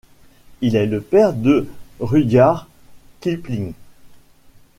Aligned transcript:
Il 0.61 0.75
est 0.75 0.87
le 0.87 0.99
père 0.99 1.31
de 1.31 1.67
Rudyard 1.99 2.67
Kipling. 3.19 3.73